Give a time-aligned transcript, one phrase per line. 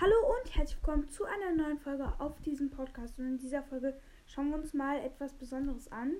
[0.00, 3.16] Hallo und herzlich willkommen zu einer neuen Folge auf diesem Podcast.
[3.16, 6.14] Und in dieser Folge schauen wir uns mal etwas Besonderes an,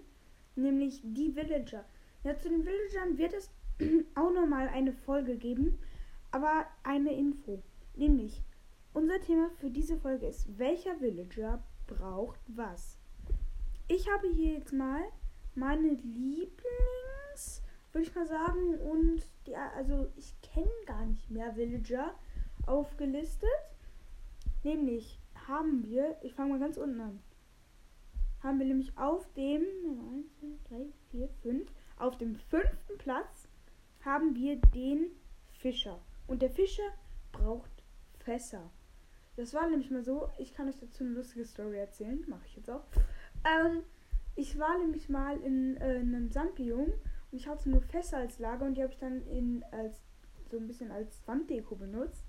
[0.55, 1.85] nämlich die Villager.
[2.23, 3.51] Ja, zu den Villagern wird es
[4.15, 5.77] auch nochmal eine Folge geben,
[6.31, 7.65] aber eine Info.
[7.97, 8.45] Nämlich,
[8.93, 12.97] unser Thema für diese Folge ist, welcher Villager braucht was?
[13.89, 15.03] Ich habe hier jetzt mal
[15.57, 17.61] meine Lieblings,
[17.93, 22.15] würde ich mal sagen, und die, also ich kenne gar nicht mehr Villager
[22.69, 23.49] aufgelistet.
[24.63, 27.21] Nämlich haben wir, ich fange mal ganz unten an,
[28.43, 29.63] haben wir nämlich auf dem
[30.43, 33.49] 1, 2, 3, 4, 5, auf dem fünften Platz
[34.05, 35.11] haben wir den
[35.61, 35.99] Fischer.
[36.27, 36.83] Und der Fischer
[37.33, 37.71] braucht
[38.19, 38.71] Fässer.
[39.37, 42.57] Das war nämlich mal so, ich kann euch dazu eine lustige Story erzählen, mache ich
[42.57, 42.85] jetzt auch.
[43.45, 43.83] Ähm,
[44.37, 48.39] ich war nämlich mal in, äh, in einem Sandbiom und ich hatte nur Fässer als
[48.39, 50.01] Lager und die habe ich dann in als
[50.51, 52.25] so ein bisschen als Wanddeko benutzt.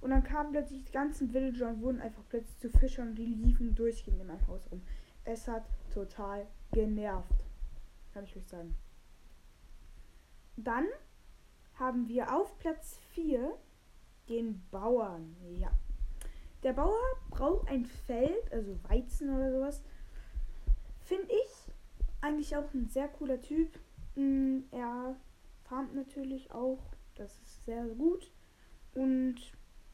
[0.00, 3.26] Und dann kamen plötzlich die ganzen Villager und wurden einfach plötzlich zu Fischern und die
[3.26, 4.82] liefen durchgehend in meinem Haus rum.
[5.24, 7.44] Es hat total genervt.
[8.14, 8.74] Kann ich euch sagen.
[10.56, 10.86] Dann
[11.74, 13.54] haben wir auf Platz 4
[14.28, 15.36] den Bauern.
[15.50, 15.70] Ja.
[16.62, 19.82] Der Bauer braucht ein Feld, also Weizen oder sowas.
[21.00, 21.72] Finde ich
[22.20, 23.78] eigentlich auch ein sehr cooler Typ.
[24.14, 25.16] Mm, er
[25.64, 26.78] farmt natürlich auch.
[27.16, 28.30] Das ist sehr gut.
[28.94, 29.36] Und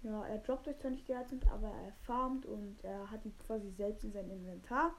[0.06, 3.32] ja, er droppt euch zwar nicht die Items, aber er farmt und er hat die
[3.44, 4.94] quasi selbst in seinem Inventar.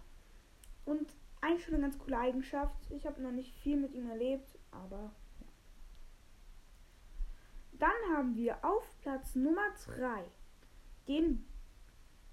[0.83, 2.75] Und eigentlich schon eine ganz coole Eigenschaft.
[2.91, 5.47] Ich habe noch nicht viel mit ihm erlebt, aber ja.
[7.79, 10.25] Dann haben wir auf Platz Nummer 3
[11.07, 11.47] den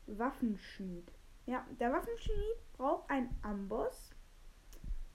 [0.08, 1.12] Waffenschmied.
[1.46, 4.10] Ja, der Waffenschmied braucht einen Amboss.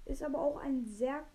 [0.05, 1.25] Ist aber auch ein sehr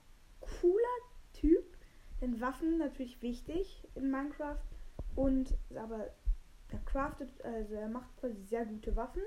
[0.40, 0.98] cooler
[1.34, 1.76] Typ.
[2.22, 4.73] Denn Waffen natürlich wichtig in Minecraft.
[5.16, 6.10] Und aber
[6.68, 9.22] er craftet, also er macht quasi sehr gute Waffen.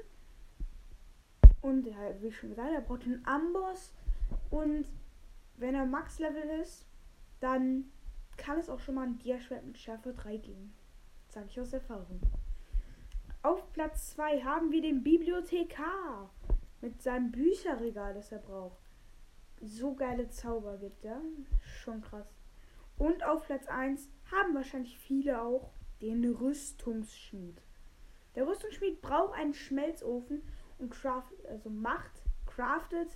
[1.61, 3.93] Und ja, wie schon gesagt, er braucht einen Amboss.
[4.49, 4.87] Und
[5.57, 6.85] wenn er Max-Level ist,
[7.39, 7.91] dann
[8.37, 10.73] kann es auch schon mal ein Diaschwert mit Schärfe 3 geben.
[11.29, 12.21] Sage ich aus Erfahrung.
[13.43, 16.29] Auf Platz 2 haben wir den Bibliothekar
[16.81, 18.77] mit seinem Bücherregal, das er braucht.
[19.61, 21.21] So geile Zauber gibt er.
[21.61, 22.27] Schon krass.
[22.97, 25.71] Und auf Platz 1 haben wahrscheinlich viele auch
[26.01, 27.61] den Rüstungsschmied.
[28.35, 30.41] Der Rüstungsschmied braucht einen Schmelzofen
[30.77, 33.09] und craft, also macht, craftet.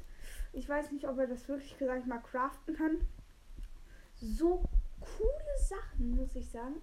[0.53, 3.08] Ich weiß nicht, ob er das wirklich, sag ich mal, craften kann.
[4.16, 4.64] So
[5.00, 6.81] coole Sachen, muss ich sagen.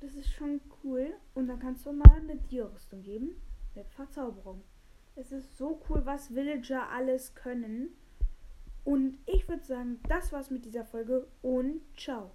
[0.00, 1.14] Das ist schon cool.
[1.34, 3.40] Und dann kannst du mal eine Tierrüstung geben
[3.74, 4.62] mit Verzauberung.
[5.14, 7.96] Es ist so cool, was Villager alles können.
[8.84, 12.30] Und ich würde sagen, das war's mit dieser Folge und ciao.